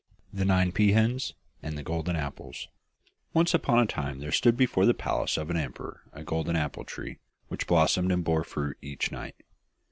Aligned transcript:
THE 0.33 0.45
NINE 0.45 0.71
PEA 0.71 0.93
HENS 0.93 1.35
AND 1.61 1.77
THE 1.77 1.83
GOLDEN 1.83 2.15
APPLES 2.15 2.69
Once 3.35 3.53
upon 3.53 3.77
a 3.77 3.85
time 3.85 4.17
there 4.17 4.31
stood 4.31 4.57
before 4.57 4.87
the 4.87 4.95
palace 4.95 5.37
of 5.37 5.51
an 5.51 5.57
emperor 5.57 6.01
a 6.11 6.23
golden 6.23 6.55
apple 6.55 6.85
tree, 6.85 7.19
which 7.49 7.67
blossomed 7.67 8.11
and 8.11 8.23
bore 8.23 8.43
fruit 8.43 8.79
each 8.81 9.11
night. 9.11 9.35